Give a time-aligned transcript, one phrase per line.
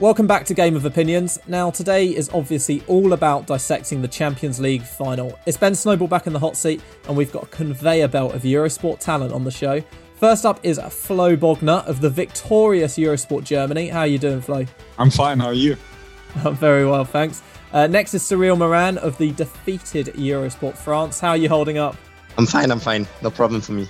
[0.00, 1.38] Welcome back to Game of Opinions.
[1.46, 5.38] Now, today is obviously all about dissecting the Champions League final.
[5.44, 8.40] It's Ben Snowball back in the hot seat, and we've got a conveyor belt of
[8.40, 9.84] Eurosport talent on the show.
[10.14, 13.88] First up is Flo Bogner of the victorious Eurosport Germany.
[13.88, 14.64] How are you doing, Flo?
[14.96, 15.38] I'm fine.
[15.38, 15.76] How are you?
[16.46, 17.42] I'm very well, thanks.
[17.70, 21.20] Uh, next is Cyril Moran of the defeated Eurosport France.
[21.20, 21.94] How are you holding up?
[22.38, 22.70] I'm fine.
[22.70, 23.06] I'm fine.
[23.20, 23.86] No problem for me.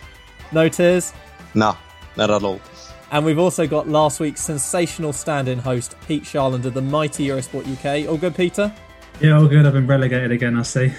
[0.51, 1.13] No tears?
[1.55, 1.77] No,
[2.17, 2.61] not at all.
[3.13, 7.27] And we've also got last week's sensational stand in host, Pete Sharland of the mighty
[7.27, 8.09] Eurosport UK.
[8.09, 8.73] All good, Peter?
[9.21, 9.67] Yeah, all good.
[9.67, 10.93] I've been relegated again, I see.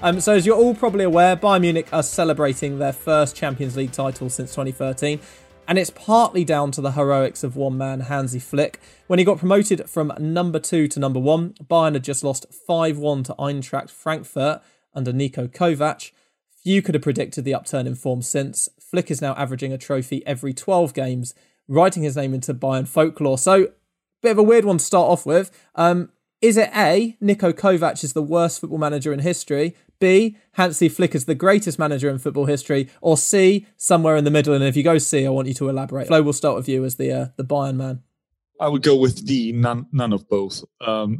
[0.00, 3.90] Um, so, as you're all probably aware, Bayern Munich are celebrating their first Champions League
[3.90, 5.18] title since 2013.
[5.66, 8.80] And it's partly down to the heroics of one man, Hansi Flick.
[9.08, 12.96] When he got promoted from number two to number one, Bayern had just lost 5
[12.96, 14.62] 1 to Eintracht Frankfurt
[14.94, 16.12] under Niko Kovac.
[16.62, 18.68] Few could have predicted the upturn in form since.
[18.90, 21.34] Flick is now averaging a trophy every 12 games
[21.68, 23.38] writing his name into Bayern folklore.
[23.38, 23.68] So,
[24.22, 25.50] bit of a weird one to start off with.
[25.74, 29.76] Um, is it A, Niko Kovac is the worst football manager in history?
[29.98, 32.88] B, Hansi Flick is the greatest manager in football history?
[33.00, 34.54] Or C, somewhere in the middle?
[34.54, 36.06] And if you go C, I want you to elaborate.
[36.06, 38.02] Flo, we'll start with you as the uh, the Bayern man.
[38.60, 40.64] I would go with D, none, none of both.
[40.80, 41.18] Um,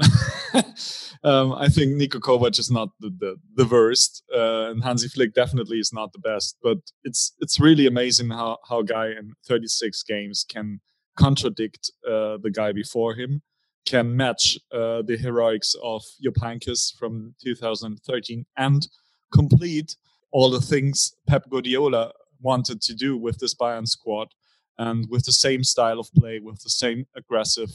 [1.24, 5.34] um, I think Niko Kovac is not the, the, the worst, uh, and Hansi Flick
[5.34, 6.56] definitely is not the best.
[6.62, 10.80] But it's it's really amazing how how a guy in 36 games can
[11.16, 13.42] contradict uh, the guy before him,
[13.86, 16.02] can match uh, the heroics of
[16.40, 18.88] Heynckes from 2013, and
[19.32, 19.96] complete
[20.32, 24.28] all the things Pep Guardiola wanted to do with this Bayern squad
[24.78, 27.70] and with the same style of play, with the same aggressive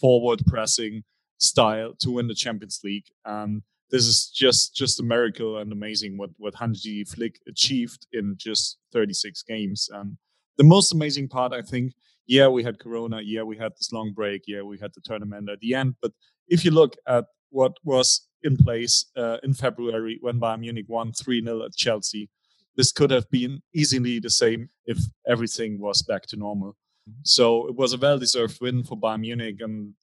[0.00, 1.04] forward pressing
[1.38, 3.06] style to win the Champions League.
[3.24, 8.34] And this is just just a miracle and amazing what what Hansi Flick achieved in
[8.36, 9.88] just 36 games.
[9.92, 10.16] And
[10.56, 11.94] the most amazing part, I think,
[12.26, 15.48] yeah, we had Corona, yeah, we had this long break, yeah, we had the tournament
[15.48, 15.94] at the end.
[16.02, 16.12] But
[16.48, 21.12] if you look at what was in place uh, in February when Bayern Munich won
[21.12, 22.28] 3 0 at Chelsea,
[22.76, 26.76] this could have been easily the same if everything was back to normal.
[27.22, 29.94] So it was a well deserved win for Bayern Munich, and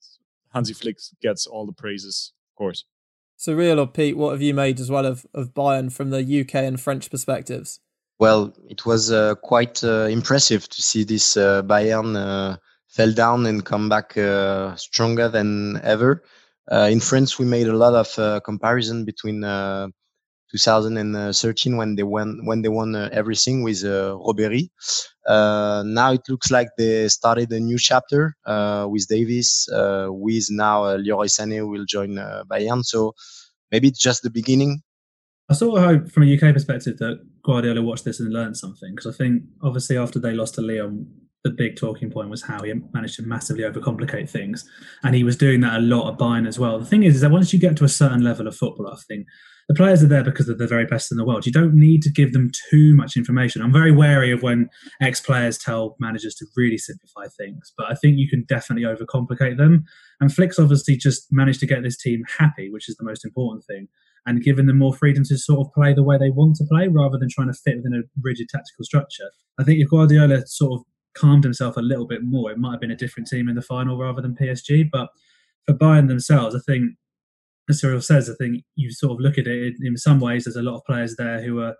[0.52, 2.84] Hansi Flick gets all the praises, of course.
[3.36, 6.40] So, Real or Pete, what have you made as well of, of Bayern from the
[6.40, 7.80] UK and French perspectives?
[8.18, 12.56] Well, it was uh, quite uh, impressive to see this uh, Bayern uh,
[12.88, 16.22] fell down and come back uh, stronger than ever.
[16.72, 19.42] Uh, in France, we made a lot of comparison between
[20.50, 24.70] 2013 when they won when they won uh, everything with uh, Ribéry.
[25.26, 30.46] Uh, now it looks like they started a new chapter uh, with Davies, Uh, with
[30.50, 32.82] now uh, Leroy Sané will join uh, Bayern.
[32.84, 33.14] So
[33.72, 34.82] maybe it's just the beginning.
[35.48, 38.94] I sort of hope from a UK perspective that Guardiola watched this and learned something
[38.94, 41.06] because I think obviously after they lost to Lyon,
[41.44, 44.68] the big talking point was how he managed to massively overcomplicate things,
[45.04, 46.78] and he was doing that a lot at Bayern as well.
[46.78, 48.96] The thing is, is that once you get to a certain level of football, I
[49.06, 49.26] think
[49.68, 51.44] the players are there because they're the very best in the world.
[51.44, 53.62] You don't need to give them too much information.
[53.62, 54.68] I'm very wary of when
[55.00, 59.56] ex players tell managers to really simplify things, but I think you can definitely overcomplicate
[59.56, 59.84] them.
[60.20, 63.64] And Flick's obviously just managed to get this team happy, which is the most important
[63.64, 63.88] thing,
[64.24, 66.86] and giving them more freedom to sort of play the way they want to play
[66.86, 69.30] rather than trying to fit within a rigid tactical structure.
[69.58, 72.80] I think if Guardiola sort of calmed himself a little bit more, it might have
[72.80, 74.88] been a different team in the final rather than PSG.
[74.90, 75.08] But
[75.66, 76.92] for Bayern themselves, I think
[77.68, 80.44] as Cyril says, I think you sort of look at it in some ways.
[80.44, 81.74] There's a lot of players there who are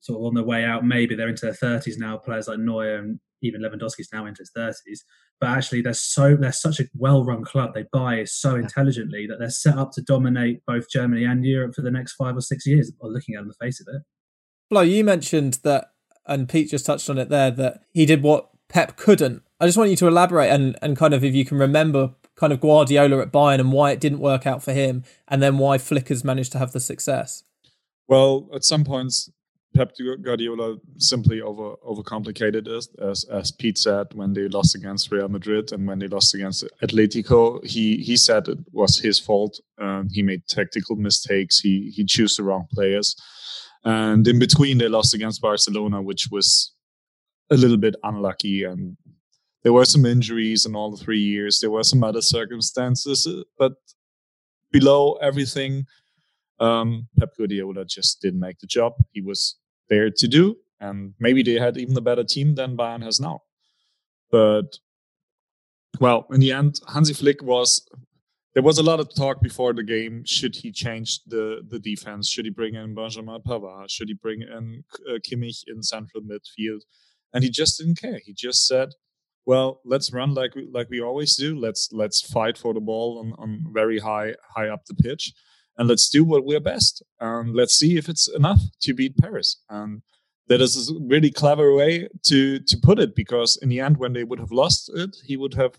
[0.00, 0.84] sort of on their way out.
[0.84, 2.18] Maybe they're into their thirties now.
[2.18, 5.04] Players like Neuer and even Lewandowski's now into his thirties.
[5.40, 7.74] But actually, they're so they're such a well-run club.
[7.74, 11.82] They buy so intelligently that they're set up to dominate both Germany and Europe for
[11.82, 12.92] the next five or six years.
[13.00, 14.02] Or looking at on the face of it.
[14.70, 15.92] Flo, you mentioned that,
[16.26, 19.42] and Pete just touched on it there that he did what Pep couldn't.
[19.60, 22.52] I just want you to elaborate and, and kind of if you can remember kind
[22.52, 25.78] of Guardiola at Bayern and why it didn't work out for him, and then why
[25.78, 27.42] Flickers managed to have the success?
[28.08, 29.30] Well, at some points,
[29.74, 29.92] Pep
[30.22, 35.70] Guardiola simply over overcomplicated it, as as Pete said when they lost against Real Madrid
[35.72, 37.64] and when they lost against Atletico.
[37.64, 39.60] He he said it was his fault.
[39.78, 41.60] Um, he made tactical mistakes.
[41.60, 43.16] He he chose the wrong players,
[43.84, 46.72] and in between they lost against Barcelona, which was
[47.50, 48.96] a little bit unlucky and
[49.66, 51.58] there were some injuries in all the three years.
[51.58, 53.72] There were some other circumstances, uh, but
[54.70, 55.86] below everything,
[56.60, 59.56] um, Pep Guardiola just didn't make the job he was
[59.88, 63.40] there to do, and maybe they had even a better team than Bayern has now.
[64.30, 64.78] But
[65.98, 67.84] well, in the end, Hansi Flick was.
[68.54, 70.22] There was a lot of talk before the game.
[70.24, 72.28] Should he change the the defense?
[72.28, 73.90] Should he bring in Benjamin Pavard?
[73.90, 76.82] Should he bring in uh, Kimmich in central midfield?
[77.34, 78.20] And he just didn't care.
[78.24, 78.90] He just said,
[79.46, 81.58] "Well, let's run like we, like we always do.
[81.58, 85.32] Let's let's fight for the ball on, on very high high up the pitch,
[85.78, 87.02] and let's do what we're best.
[87.20, 90.02] And let's see if it's enough to beat Paris." And
[90.48, 94.12] that is a really clever way to to put it because in the end when
[94.12, 95.78] they would have lost it he would have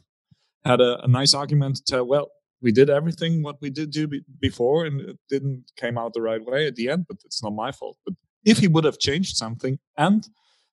[0.65, 2.29] had a, a nice argument to tell well
[2.61, 6.21] we did everything what we did do be, before and it didn't came out the
[6.21, 8.13] right way at the end but it's not my fault but
[8.45, 10.27] if he would have changed something and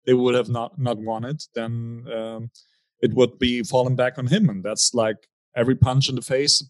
[0.06, 2.50] they would have not not won it then um,
[3.00, 6.62] it would be falling back on him and that's like every punch in the face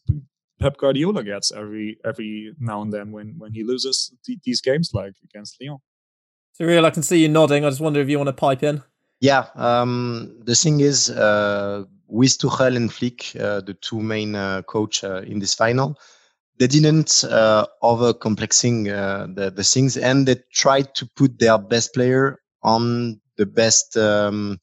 [0.60, 4.92] Pep Guardiola gets every every now and then when when he loses th- these games
[4.94, 5.78] like against Lyon.
[6.52, 7.64] Cyril, I can see you nodding.
[7.64, 8.82] I just wonder if you want to pipe in.
[9.20, 14.62] Yeah, um, the thing is, uh, with Tuchel and Flick, uh, the two main uh,
[14.62, 15.98] coach uh, in this final,
[16.58, 21.58] they didn't uh, over complexing uh, the, the things, and they tried to put their
[21.58, 24.60] best player on the best um,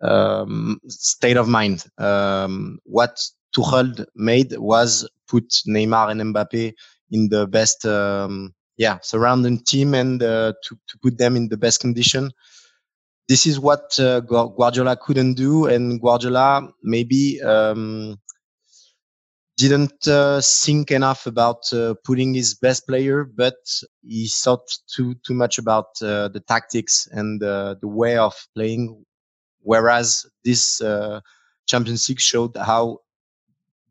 [0.00, 1.84] um, state of mind.
[1.98, 3.20] Um, what
[3.56, 6.72] Tuchel made was put Neymar and Mbappe
[7.10, 11.56] in the best um, yeah, surrounding team and uh, to, to put them in the
[11.56, 12.30] best condition.
[13.28, 18.18] This is what uh, Guardiola couldn't do, and Guardiola maybe um,
[19.58, 23.56] didn't uh, think enough about uh, putting his best player, but
[24.06, 29.04] he thought too too much about uh, the tactics and the way of playing.
[29.68, 31.20] Whereas this uh,
[31.66, 33.00] Champions League showed how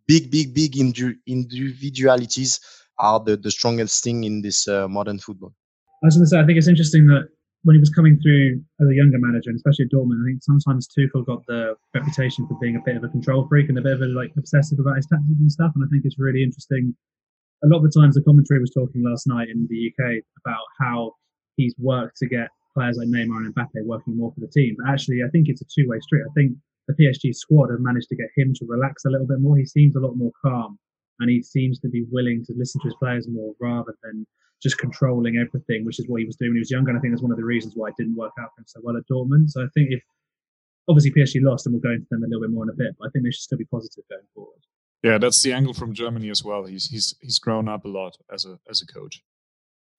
[0.08, 2.60] big, big, big individualities
[2.98, 5.54] are the, the strongest thing in this uh, modern football.
[6.02, 7.30] I was going to say, I think it's interesting that
[7.62, 10.42] when he was coming through as a younger manager, and especially at Dortmund, I think
[10.42, 13.82] sometimes Tuchel got the reputation for being a bit of a control freak and a
[13.82, 15.74] bit of a like obsessive about his tactics and stuff.
[15.76, 16.96] And I think it's really interesting.
[17.64, 20.66] A lot of the times, the commentary was talking last night in the UK about
[20.82, 21.14] how
[21.56, 24.76] he's worked to get players like Neymar and Mbappe working more for the team.
[24.78, 26.24] But actually, I think it's a two-way street.
[26.30, 26.54] I think
[26.88, 29.58] the PSG squad have managed to get him to relax a little bit more.
[29.58, 30.78] He seems a lot more calm
[31.20, 34.26] and he seems to be willing to listen to his players more rather than
[34.62, 36.90] just controlling everything, which is what he was doing when he was younger.
[36.90, 38.66] And I think that's one of the reasons why it didn't work out for him
[38.68, 39.50] so well at Dortmund.
[39.50, 40.02] So I think if
[40.88, 42.96] obviously PSG lost, and we'll go into them a little bit more in a bit,
[42.98, 44.60] but I think they should still be positive going forward.
[45.04, 46.66] Yeah, that's the angle from Germany as well.
[46.66, 49.22] He's he's he's grown up a lot as a as a coach.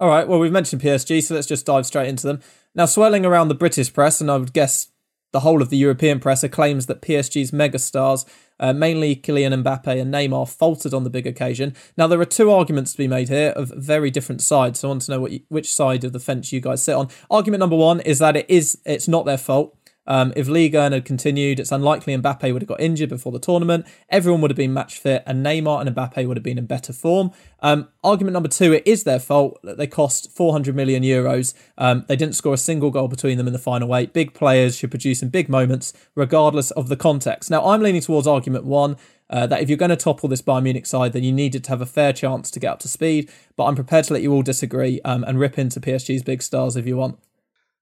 [0.00, 2.40] All right, well we've mentioned PSG, so let's just dive straight into them.
[2.74, 4.88] Now, swirling around the British press, and I would guess
[5.32, 8.24] the whole of the European press, are claims that PSG's megastars
[8.60, 11.74] uh, mainly Kylian Mbappe and Neymar faltered on the big occasion.
[11.96, 14.80] Now, there are two arguments to be made here of very different sides.
[14.80, 17.08] So I want to know you, which side of the fence you guys sit on.
[17.30, 19.76] Argument number one is that it is it's not their fault.
[20.08, 23.86] Um, if Liga had continued, it's unlikely Mbappe would have got injured before the tournament.
[24.08, 26.94] Everyone would have been match fit, and Neymar and Mbappe would have been in better
[26.94, 27.30] form.
[27.60, 31.52] Um, argument number two: it is their fault that they cost 400 million euros.
[31.76, 34.14] Um, they didn't score a single goal between them in the final eight.
[34.14, 37.50] Big players should produce in big moments, regardless of the context.
[37.50, 38.96] Now, I'm leaning towards argument one.
[39.30, 41.68] Uh, that if you're going to topple this Bayern Munich side, then you needed to
[41.68, 43.30] have a fair chance to get up to speed.
[43.56, 46.76] But I'm prepared to let you all disagree um, and rip into PSG's big stars
[46.76, 47.18] if you want.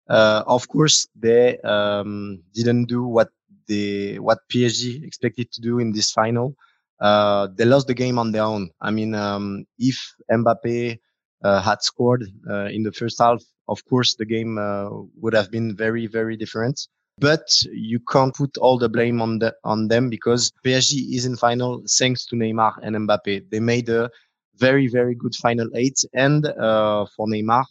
[0.09, 3.29] Uh, of course, they um, didn't do what
[3.69, 6.55] they what PSG expected to do in this final.
[7.01, 8.71] Uh, they lost the game on their own.
[8.81, 10.99] I mean, um, if Mbappe
[11.45, 14.89] uh, had scored uh, in the first half, of course, the game uh,
[15.21, 16.81] would have been very, very different.
[17.19, 21.37] But you can't put all the blame on the on them because PSG is in
[21.37, 23.51] final thanks to Neymar and Mbappe.
[23.51, 24.11] They made a
[24.57, 27.65] very, very good final eight, and uh, for Neymar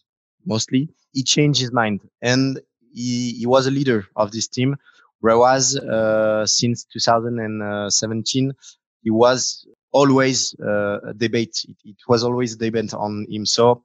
[0.46, 2.60] mostly he changed his mind and
[2.94, 4.76] he, he was a leader of this team.
[5.22, 8.54] Whereas uh, since 2017,
[9.02, 11.56] he was always uh, a debate.
[11.68, 13.46] It, it, was always a debate on him.
[13.46, 13.84] So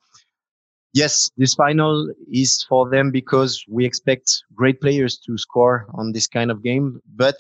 [0.92, 6.26] yes, this final is for them because we expect great players to score on this
[6.26, 7.38] kind of game, but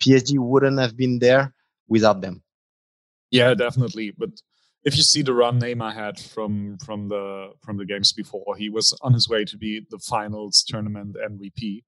[0.00, 1.52] PSG wouldn't have been there
[1.88, 2.42] without them.
[3.30, 4.12] Yeah, definitely.
[4.16, 4.30] But
[4.88, 8.68] if you see the run Neymar had from from the from the games before, he
[8.70, 11.84] was on his way to be the finals tournament MVP,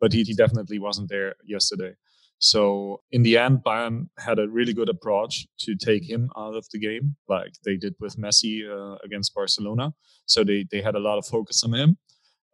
[0.00, 1.94] but he, he definitely wasn't there yesterday.
[2.38, 6.64] So in the end, Bayern had a really good approach to take him out of
[6.72, 9.92] the game, like they did with Messi uh, against Barcelona.
[10.26, 11.98] So they they had a lot of focus on him,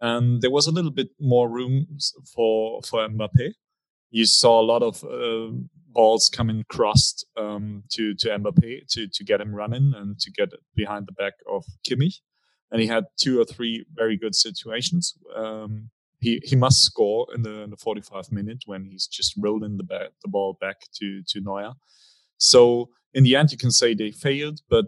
[0.00, 1.74] and there was a little bit more room
[2.34, 3.52] for for Mbappe
[4.14, 5.50] you saw a lot of uh,
[5.94, 10.50] balls coming crossed um, to to Mbappe to to get him running and to get
[10.74, 12.20] behind the back of Kimmich.
[12.70, 15.14] And he had two or three very good situations.
[15.34, 19.76] Um, he he must score in the in the 45 minute when he's just rolling
[19.76, 21.72] the the ball back to to Neuer.
[22.38, 24.86] So in the end, you can say they failed, but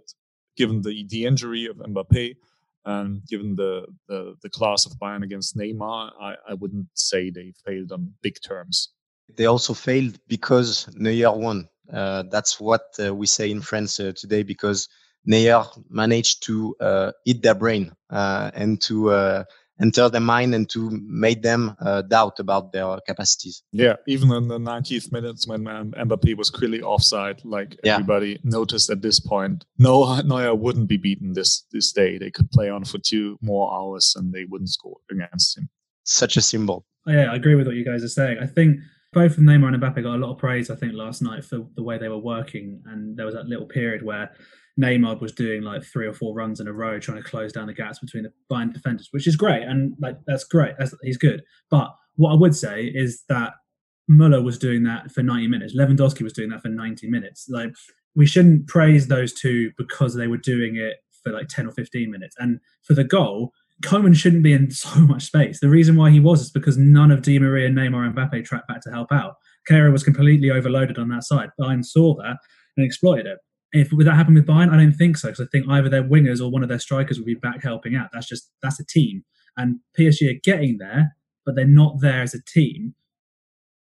[0.57, 2.37] given the the injury of Mbappe
[2.85, 7.53] and given the the, the class of Bayern against Neymar, I, I wouldn't say they
[7.65, 8.91] failed on big terms.
[9.35, 11.69] They also failed because Neuer won.
[11.93, 14.89] Uh, that's what uh, we say in France uh, today because
[15.25, 19.45] Neuer managed to uh, eat their brain uh, and to uh,
[19.81, 23.63] enter their mind and to make them uh, doubt about their capacities.
[23.73, 27.95] Yeah, even in the 90th minutes when um, Mbappe was clearly offside, like yeah.
[27.95, 32.19] everybody noticed at this point, no Neuer wouldn't be beaten this this day.
[32.19, 35.69] They could play on for two more hours and they wouldn't score against him.
[36.05, 36.87] Such a symbol.
[37.09, 38.39] Oh, yeah, I agree with what you guys are saying.
[38.41, 38.81] I think
[39.17, 40.69] both of Neymar and Mbappe got a lot of praise.
[40.69, 43.65] I think last night for the way they were working, and there was that little
[43.65, 44.31] period where
[44.79, 47.67] Neymar was doing like three or four runs in a row trying to close down
[47.67, 50.75] the gaps between the Bayern defenders, which is great and like that's great.
[50.79, 51.43] That's, he's good.
[51.71, 53.55] But what I would say is that
[54.07, 55.75] Muller was doing that for 90 minutes.
[55.75, 57.49] Lewandowski was doing that for 90 minutes.
[57.49, 57.71] Like
[58.15, 62.11] we shouldn't praise those two because they were doing it for like 10 or 15
[62.11, 62.37] minutes.
[62.39, 63.53] And for the goal,
[63.85, 65.61] Coman shouldn't be in so much space.
[65.61, 68.69] The reason why he was is because none of Di Maria, Neymar, and Mbappe tracked
[68.69, 69.35] back to help out.
[69.69, 71.51] Kehrer was completely overloaded on that side.
[71.61, 72.37] Bayern saw that
[72.77, 73.39] and exploited it.
[73.73, 74.73] If would that happen with Bayern?
[74.73, 77.19] I don't think so because I think either their wingers or one of their strikers
[77.19, 78.11] would be back helping out.
[78.13, 79.25] That's just that's a team,
[79.57, 82.95] and PSG are getting there, but they're not there as a team.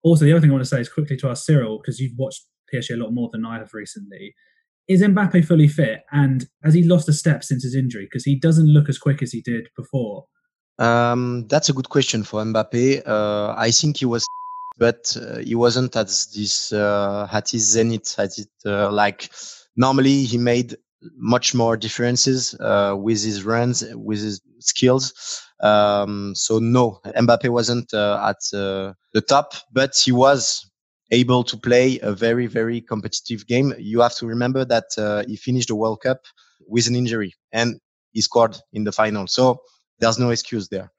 [0.03, 2.19] Also, the other thing I want to say is quickly to ask Cyril because you've
[2.19, 4.35] watched PSG a lot more than I have recently.
[4.87, 8.05] Is Mbappe fully fit, and has he lost a step since his injury?
[8.05, 10.27] Because he doesn't look as quick as he did before.
[10.79, 13.03] Um, that's a good question for Mbappe.
[13.07, 14.27] Uh, I think he was,
[14.79, 19.31] but uh, he wasn't at this uh, at his zenith, at it uh, like
[19.77, 20.77] normally he made
[21.17, 25.43] much more differences uh, with his runs, with his skills.
[25.61, 30.69] Um, so no, Mbappe wasn't uh, at the top, but he was
[31.11, 33.75] able to play a very, very competitive game.
[33.79, 36.21] You have to remember that uh, he finished the World Cup
[36.67, 37.79] with an injury and
[38.13, 39.27] he scored in the final.
[39.27, 39.61] So
[39.99, 40.91] there's no excuse there.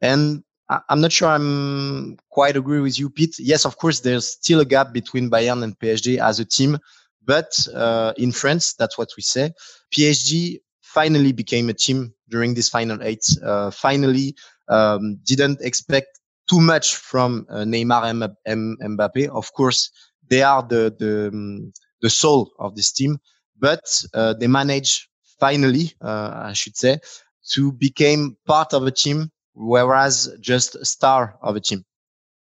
[0.00, 0.44] And
[0.88, 3.36] I'm not sure I'm quite agree with you, Pete.
[3.38, 6.78] Yes, of course, there's still a gap between Bayern and PSG as a team.
[7.24, 9.52] But uh, in France, that's what we say.
[9.94, 13.24] PSG finally became a team during this final eight.
[13.42, 14.36] Uh, finally,
[14.68, 16.19] um, didn't expect
[16.50, 19.28] too much from uh, Neymar and Mbappe.
[19.28, 19.90] Of course,
[20.28, 23.18] they are the the, um, the soul of this team,
[23.58, 26.98] but uh, they manage finally, uh, I should say,
[27.52, 31.84] to become part of a team, whereas just a star of a team.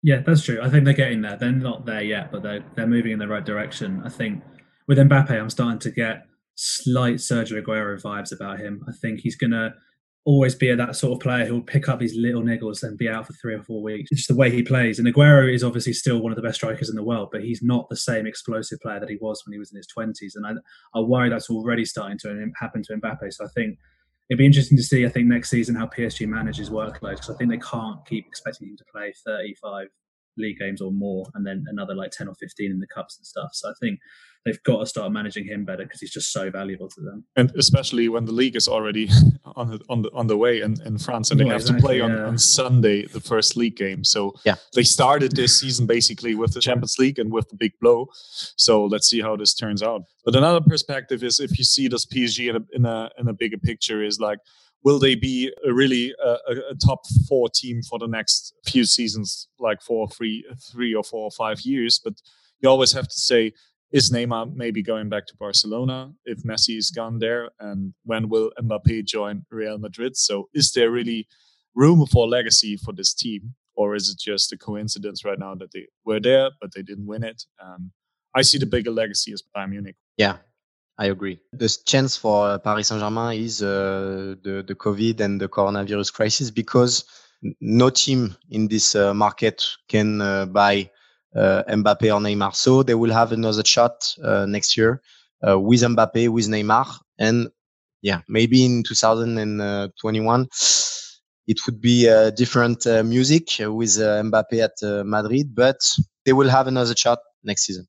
[0.03, 0.61] Yeah, that's true.
[0.63, 1.37] I think they're getting there.
[1.37, 4.03] They're not there yet, but they're they're moving in the right direction.
[4.05, 4.43] I think
[4.87, 6.25] with Mbappe, I'm starting to get
[6.55, 8.85] slight Sergio Aguero vibes about him.
[8.89, 9.75] I think he's to
[10.29, 13.27] always be that sort of player who'll pick up these little niggles and be out
[13.27, 14.11] for three or four weeks.
[14.11, 14.99] It's just the way he plays.
[14.99, 17.63] And Aguero is obviously still one of the best strikers in the world, but he's
[17.63, 20.33] not the same explosive player that he was when he was in his 20s.
[20.35, 20.51] And I,
[20.95, 23.33] I worry that's already starting to happen to Mbappe.
[23.33, 23.79] So I think
[24.29, 27.35] it'd be interesting to see, I think, next season how PSG manages workload because I
[27.37, 29.87] think they can't keep expecting him to play 35
[30.37, 33.25] league games or more and then another like 10 or 15 in the cups and
[33.27, 33.49] stuff.
[33.55, 33.99] So I think
[34.45, 37.25] they've got to start managing him better because he's just so valuable to them.
[37.37, 39.11] And especially when the league is already
[39.57, 41.87] on the, on the on the way in, in France, and they have exactly, to
[41.87, 42.27] play on, yeah.
[42.27, 44.05] on Sunday the first league game.
[44.05, 47.73] So yeah, they started this season basically with the Champions League and with the big
[47.81, 48.09] blow.
[48.57, 50.03] So let's see how this turns out.
[50.25, 53.33] But another perspective is if you see this PSG in a in a, in a
[53.33, 54.39] bigger picture is like
[54.85, 56.37] will they be a really a,
[56.71, 61.25] a, top four team for the next few seasons, like for three, three or four
[61.25, 62.01] or five years?
[62.03, 62.15] But
[62.61, 63.53] you always have to say
[63.91, 67.51] is Neymar maybe going back to Barcelona if Messi is gone there?
[67.61, 70.17] And when will Mbappe join Real Madrid?
[70.17, 71.27] So is there really
[71.75, 73.55] room for legacy for this team?
[73.75, 77.07] Or is it just a coincidence right now that they were there, but they didn't
[77.07, 77.45] win it?
[77.65, 77.93] Um,
[78.35, 79.97] I see the bigger legacy as Bayern Munich.
[80.17, 80.39] Yeah,
[80.99, 81.39] I agree.
[81.53, 87.05] The chance for Paris Saint-Germain is uh, the, the COVID and the coronavirus crisis because
[87.61, 90.91] no team in this uh, market can uh, buy
[91.37, 92.55] Mbappe or Neymar.
[92.55, 95.03] So they will have another shot uh, next year
[95.47, 96.87] uh, with Mbappe, with Neymar,
[97.19, 97.49] and
[98.03, 100.49] yeah, maybe in 2021
[101.49, 105.79] it would be a different music with Mbappe at Madrid, but
[106.25, 107.89] they will have another shot next season.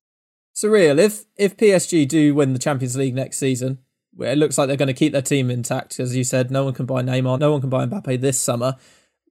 [0.54, 1.00] Cyril.
[1.00, 3.80] If if PSG do win the Champions League next season,
[4.20, 6.00] it looks like they're going to keep their team intact.
[6.00, 8.76] As you said, no one can buy Neymar, no one can buy Mbappe this summer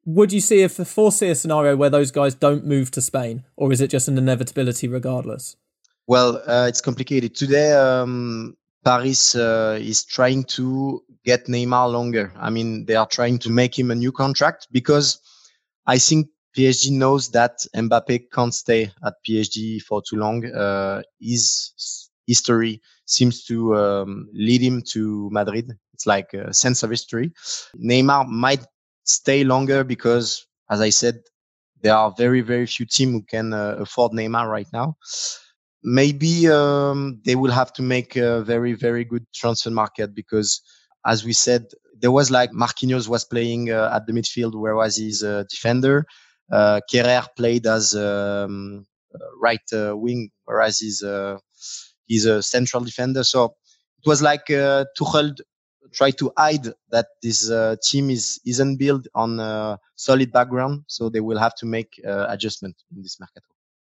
[0.08, 3.72] would you see if foresee a scenario where those guys don't move to Spain, or
[3.72, 5.54] is it just an inevitability regardless?
[6.06, 7.74] Well, uh, it's complicated today.
[7.74, 12.32] Um, Paris uh, is trying to get Neymar longer.
[12.38, 15.20] I mean, they are trying to make him a new contract because
[15.86, 20.46] I think PSG knows that Mbappe can't stay at PSG for too long.
[20.46, 25.70] Uh, his history seems to um, lead him to Madrid.
[25.92, 27.30] It's like a sense of history.
[27.76, 28.64] Neymar might
[29.08, 31.20] stay longer because, as I said,
[31.82, 34.96] there are very, very few teams who can uh, afford Neymar right now.
[35.82, 40.60] Maybe um, they will have to make a very, very good transfer market because,
[41.06, 41.66] as we said,
[42.00, 46.04] there was like Marquinhos was playing uh, at the midfield, whereas he's a defender.
[46.50, 48.86] Uh, Kehrer played as um,
[49.40, 51.38] right uh, wing, whereas he's uh,
[52.06, 53.22] he's a central defender.
[53.24, 53.54] So
[53.98, 55.36] it was like uh, Tuchel
[55.92, 61.08] try to hide that this uh, team is isn't built on a solid background, so
[61.08, 63.46] they will have to make uh, adjustment in this mercato.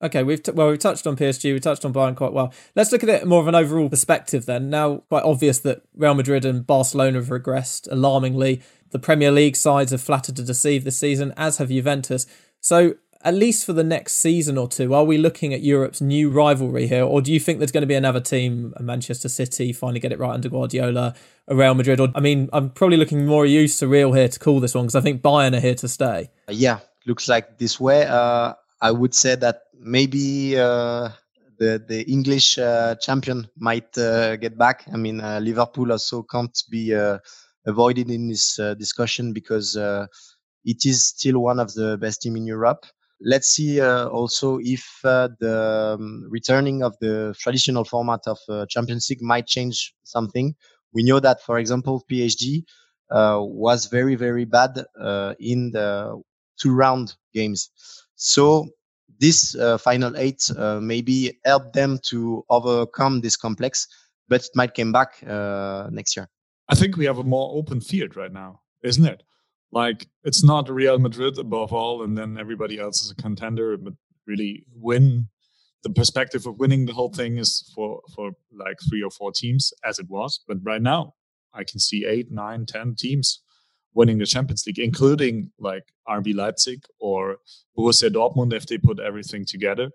[0.01, 2.53] Okay, we've t- well we've touched on PSG, we touched on Bayern quite well.
[2.77, 4.71] Let's look at it more of an overall perspective then.
[4.71, 8.63] Now, quite obvious that Real Madrid and Barcelona have regressed alarmingly.
[8.91, 12.27] The Premier League sides have flattered to deceive this season, as have Juventus.
[12.61, 16.31] So at least for the next season or two, are we looking at Europe's new
[16.31, 19.99] rivalry here, or do you think there's going to be another team, Manchester City, finally
[19.99, 21.15] get it right under Guardiola,
[21.49, 21.99] a Real Madrid?
[21.99, 24.85] Or I mean, I'm probably looking more used to Real here to call this one
[24.85, 26.31] because I think Bayern are here to stay.
[26.49, 28.07] Yeah, looks like this way.
[28.07, 31.09] Uh, I would say that maybe uh,
[31.59, 34.85] the the English uh, champion might uh, get back.
[34.93, 37.19] I mean, uh, Liverpool also can't be uh,
[37.67, 39.77] avoided in this discussion because
[40.65, 42.87] it is still one of the best team in Europe
[43.21, 48.67] let's see uh, also if uh, the um, returning of the traditional format of uh,
[48.67, 50.55] Champions League might change something.
[50.93, 52.65] We know that, for example, PSG
[53.11, 56.21] uh, was very, very bad uh, in the
[56.61, 57.71] two round games.
[58.17, 58.69] So
[59.21, 63.87] this uh, final eight maybe help them to overcome this complex,
[64.29, 65.23] but it might come back
[65.91, 66.29] next year.
[66.69, 69.23] I think we have a more open field right now, isn't it?
[69.71, 73.77] Like it's not Real Madrid above all, and then everybody else is a contender.
[73.77, 73.95] But
[74.27, 75.29] really, win
[75.83, 79.73] the perspective of winning the whole thing is for for like three or four teams
[79.85, 80.41] as it was.
[80.47, 81.15] But right now,
[81.55, 83.43] I can see eight, nine, ten teams
[83.95, 87.39] winning the Champions League, including like RB Leipzig or
[87.77, 89.91] Borussia Dortmund if they put everything together.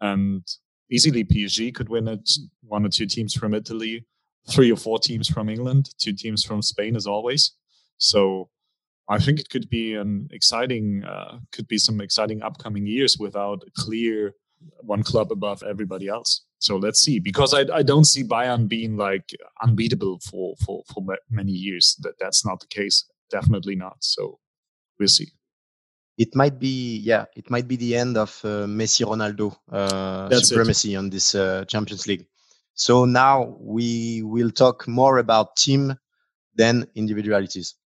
[0.00, 0.46] And
[0.90, 2.30] easily PSG could win it.
[2.62, 4.06] One or two teams from Italy,
[4.50, 7.52] three or four teams from England, two teams from Spain as always.
[7.98, 8.48] So
[9.08, 13.62] I think it could be an exciting, uh, could be some exciting upcoming years without
[13.66, 14.34] a clear
[14.80, 16.44] one club above everybody else.
[16.58, 19.30] So let's see, because I, I don't see Bayern being like
[19.62, 21.96] unbeatable for, for, for many years.
[22.00, 23.04] That that's not the case.
[23.30, 23.96] Definitely not.
[24.00, 24.40] So
[24.98, 25.28] we'll see.
[26.18, 30.94] It might be, yeah, it might be the end of uh, Messi Ronaldo uh, supremacy
[30.94, 30.96] it.
[30.96, 32.26] on this uh, Champions League.
[32.74, 35.96] So now we will talk more about team
[36.56, 37.77] than individualities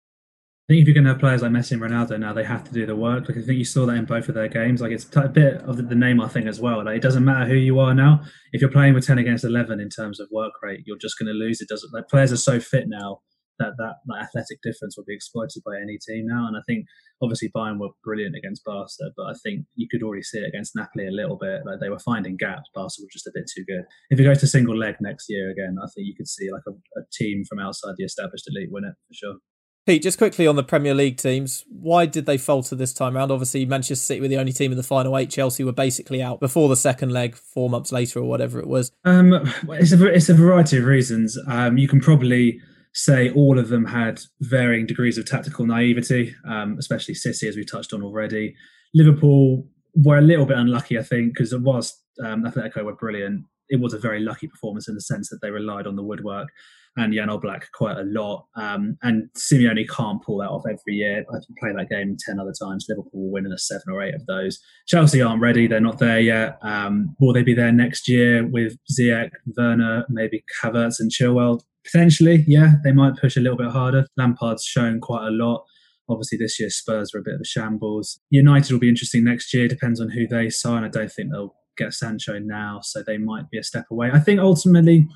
[0.71, 2.71] think if you're going to have players like Messi and Ronaldo now, they have to
[2.71, 3.27] do the work.
[3.27, 4.79] Like I think you saw that in both of their games.
[4.79, 6.85] Like it's a bit of the Neymar thing as well.
[6.85, 8.23] Like it doesn't matter who you are now.
[8.53, 11.27] If you're playing with ten against eleven in terms of work rate, you're just going
[11.27, 11.59] to lose.
[11.59, 11.93] It doesn't.
[11.93, 13.19] Like players are so fit now
[13.59, 16.47] that that, that athletic difference will be exploited by any team now.
[16.47, 16.85] And I think
[17.21, 20.75] obviously Bayern were brilliant against Barca, but I think you could already see it against
[20.75, 21.61] Napoli a little bit.
[21.65, 22.69] Like they were finding gaps.
[22.73, 23.83] Barca were just a bit too good.
[24.09, 26.63] If it goes to single leg next year again, I think you could see like
[26.65, 29.35] a, a team from outside the established elite win it for sure.
[29.87, 33.31] Pete, just quickly on the Premier League teams, why did they falter this time around?
[33.31, 35.31] Obviously, Manchester City were the only team in the final eight.
[35.31, 38.91] Chelsea were basically out before the second leg, four months later or whatever it was.
[39.05, 39.33] Um,
[39.69, 41.35] it's a it's a variety of reasons.
[41.47, 42.59] Um, you can probably
[42.93, 47.65] say all of them had varying degrees of tactical naivety, um, especially City, as we
[47.65, 48.53] touched on already.
[48.93, 49.65] Liverpool
[49.95, 53.79] were a little bit unlucky, I think, because it whilst um, Atletico were brilliant, it
[53.79, 56.49] was a very lucky performance in the sense that they relied on the woodwork
[56.97, 58.45] and Jan Oblak quite a lot.
[58.55, 61.25] Um, and Simeone can't pull that off every year.
[61.29, 62.85] I can play that game 10 other times.
[62.89, 64.59] Liverpool will win in a seven or eight of those.
[64.87, 65.67] Chelsea aren't ready.
[65.67, 66.57] They're not there yet.
[66.61, 71.61] Um, will they be there next year with Ziyech, Werner, maybe Havertz and Chilwell?
[71.83, 74.05] Potentially, yeah, they might push a little bit harder.
[74.17, 75.63] Lampard's shown quite a lot.
[76.09, 78.19] Obviously, this year Spurs are a bit of a shambles.
[78.29, 79.67] United will be interesting next year.
[79.67, 80.83] Depends on who they sign.
[80.83, 84.11] I don't think they'll get Sancho now, so they might be a step away.
[84.11, 85.07] I think ultimately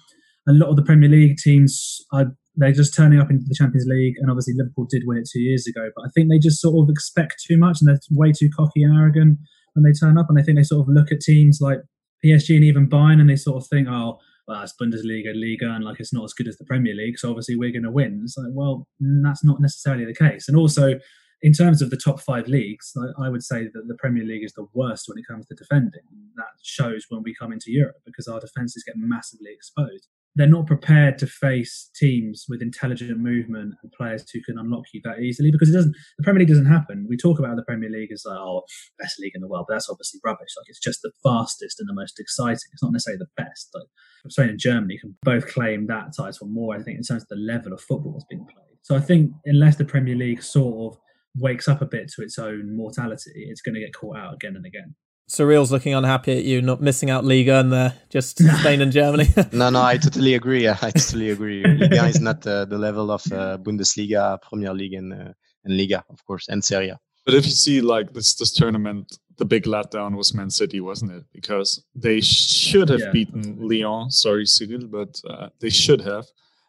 [0.47, 3.85] a lot of the Premier League teams are they're just turning up into the Champions
[3.87, 5.89] League, and obviously Liverpool did win it two years ago.
[5.95, 8.83] But I think they just sort of expect too much, and they're way too cocky
[8.83, 9.39] and arrogant
[9.73, 10.27] when they turn up.
[10.29, 11.79] And I think they sort of look at teams like
[12.23, 15.83] PSG and even Bayern, and they sort of think, oh, well, it's Bundesliga, Liga, and
[15.83, 18.21] like it's not as good as the Premier League, so obviously we're going to win.
[18.23, 20.47] It's like, well, mm, that's not necessarily the case.
[20.47, 20.99] And also,
[21.41, 24.43] in terms of the top five leagues, I, I, would say that the Premier League
[24.43, 26.01] is the worst when it comes to defending.
[26.37, 30.67] That shows when we come into Europe because our defences get massively exposed they're not
[30.67, 35.51] prepared to face teams with intelligent movement and players who can unlock you that easily
[35.51, 37.05] because it doesn't the Premier League doesn't happen.
[37.09, 38.63] We talk about the Premier League as like, oh
[38.99, 40.49] best league in the world, but that's obviously rubbish.
[40.57, 42.69] Like it's just the fastest and the most exciting.
[42.73, 43.69] It's not necessarily the best.
[43.73, 43.87] Like
[44.29, 47.35] Spain and Germany can both claim that title more, I think, in terms of the
[47.35, 48.77] level of football that's being played.
[48.81, 50.99] So I think unless the Premier League sort of
[51.37, 54.55] wakes up a bit to its own mortality, it's going to get caught out again
[54.55, 54.95] and again.
[55.27, 59.27] Cyril's looking unhappy at you, not missing out Liga and there, just Spain and Germany.
[59.51, 60.67] no, no, I totally agree.
[60.69, 61.63] I totally agree.
[61.63, 65.33] Liga is not uh, the level of uh, Bundesliga, Premier League, and, uh,
[65.63, 66.93] and Liga, of course, and Serie
[67.25, 71.11] But if you see like this this tournament, the big letdown was Man City, wasn't
[71.11, 71.23] it?
[71.33, 73.11] Because they should have yeah.
[73.11, 74.11] beaten Lyon.
[74.11, 76.25] Sorry, Cyril, but uh, they should have.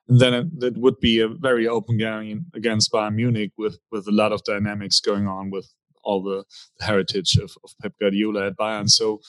[0.08, 4.08] And then it, it, would be a very open game against Bayern Munich with with
[4.08, 5.68] a lot of dynamics going on with
[6.06, 6.44] all the,
[6.78, 8.88] the heritage of, of Pep Guardiola at Bayern.
[8.88, 9.20] So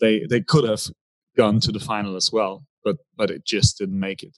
[0.00, 0.82] they they could have
[1.36, 4.36] gone to the final as well, but but it just didn't make it.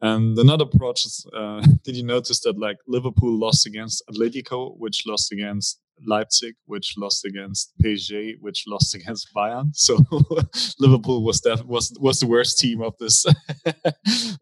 [0.00, 5.32] And another project, uh, did you notice that like Liverpool lost against Atletico, which lost
[5.32, 9.70] against Leipzig, which lost against PSG, which lost against Bayern.
[9.74, 9.98] So
[10.80, 13.24] Liverpool was def- was was the worst team of this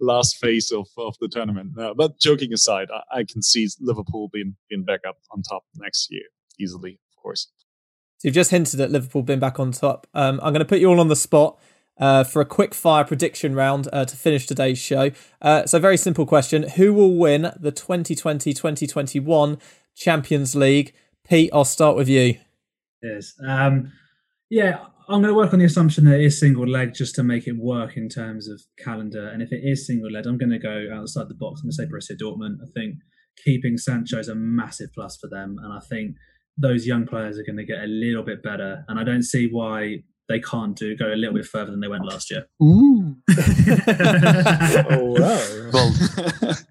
[0.01, 1.79] last phase of, of the tournament.
[1.79, 5.65] Uh, but joking aside, I, I, can see Liverpool being being back up on top
[5.77, 6.29] next year
[6.61, 7.51] easily, of course.
[8.19, 10.07] So you've just hinted at Liverpool being back on top.
[10.13, 11.59] Um, I'm going to put you all on the spot
[11.99, 15.11] uh, for a quick fire prediction round uh, to finish today's show.
[15.41, 19.59] Uh, so, very simple question Who will win the 2020 2021
[19.97, 20.93] Champions League?
[21.27, 22.39] Pete, I'll start with you.
[23.03, 23.35] Yes.
[23.47, 23.93] Um,
[24.51, 27.23] yeah, I'm going to work on the assumption that it is single leg just to
[27.23, 29.29] make it work in terms of calendar.
[29.29, 31.61] And if it is single leg, I'm going to go outside the box.
[31.61, 32.57] I'm going to say Borussia Dortmund.
[32.63, 32.97] I think
[33.45, 35.57] keeping Sancho is a massive plus for them.
[35.63, 36.17] And I think
[36.61, 38.85] those young players are going to get a little bit better.
[38.89, 41.89] And I don't see why they can't do go a little bit further than they
[41.89, 42.47] went last year.
[42.63, 43.17] Ooh.
[44.91, 45.17] oh,
[45.73, 46.53] wow.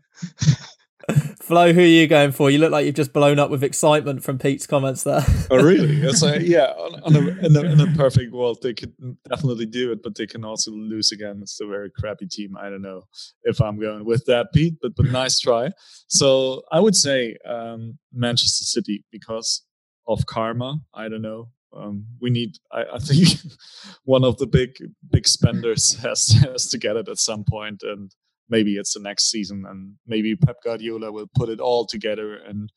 [1.42, 2.52] Flo, who are you going for?
[2.52, 5.26] You look like you've just blown up with excitement from Pete's comments there.
[5.50, 6.00] oh, really?
[6.02, 8.94] It's like, yeah, on, on a, in, a, in, a, perfect world, they could
[9.28, 11.40] definitely do it, but they can also lose again.
[11.42, 12.56] It's a very crappy team.
[12.56, 13.02] I don't know
[13.44, 15.72] if I'm going with that, Pete, but but nice try.
[16.08, 19.64] So I would say um, Manchester City because
[20.10, 20.80] of karma.
[20.94, 21.50] I don't know.
[21.72, 22.58] Um, we need.
[22.72, 23.30] I, I think
[24.04, 24.72] one of the big
[25.10, 28.12] big spenders has has to get it at some point, and
[28.50, 32.72] maybe it's the next season and maybe Pep Guardiola will put it all together and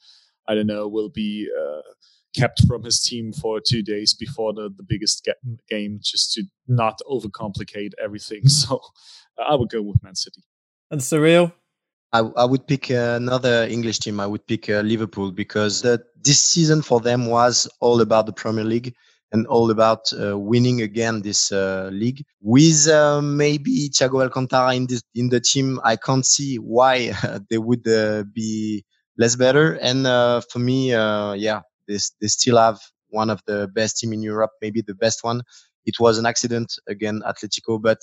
[0.47, 1.81] I don't know will be uh,
[2.39, 5.29] kept from his team for two days before the, the biggest
[5.69, 8.43] game just to not overcomplicate everything.
[8.49, 8.81] So
[9.39, 10.43] I would go with Man City.
[10.91, 11.53] And Cyril?
[12.13, 14.21] I, I would pick another English team.
[14.21, 18.33] I would pick uh, Liverpool because the, this season for them was all about the
[18.33, 18.95] Premier League
[19.33, 22.23] and all about uh, winning again this uh, league.
[22.43, 27.13] With uh, maybe Thiago Alcantara in this in the team, I can't see why
[27.51, 28.85] they would uh, be
[29.17, 29.75] less better.
[29.75, 34.23] And uh, for me, yeah, they they still have one of the best team in
[34.23, 35.43] Europe, maybe the best one.
[35.87, 38.01] It was an accident again, Atletico, but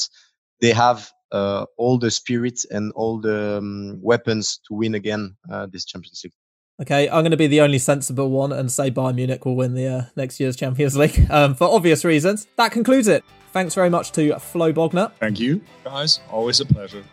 [0.62, 5.36] they have all the spirit and all the um, weapons to win again
[5.72, 6.34] this Champions League.
[6.82, 9.74] Okay, I'm going to be the only sensible one and say Bayern Munich will win
[9.74, 12.48] the uh, next year's Champions League um, for obvious reasons.
[12.56, 13.26] That concludes it.
[13.52, 15.12] Thanks very much to Flo Bogner.
[15.20, 16.22] Thank you, guys.
[16.32, 17.04] Always a pleasure.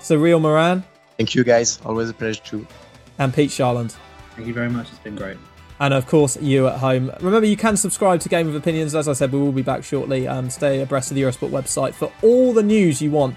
[0.00, 0.84] Cyril Moran.
[1.16, 1.80] Thank you, guys.
[1.86, 2.66] Always a pleasure too.
[3.18, 3.96] And Pete Sharland.
[4.34, 4.88] Thank you very much.
[4.90, 5.38] It's been great.
[5.80, 7.10] And of course, you at home.
[7.20, 8.94] Remember, you can subscribe to Game of Opinions.
[8.94, 10.28] As I said, we will be back shortly.
[10.28, 13.36] Um, stay abreast of the Eurosport website for all the news you want